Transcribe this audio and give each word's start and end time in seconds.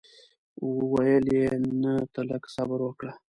ویل 0.93 1.25
یې 1.37 1.45
نه 1.81 1.93
ته 2.13 2.21
لږ 2.29 2.43
صبر 2.55 2.79
وکړه. 2.83 3.13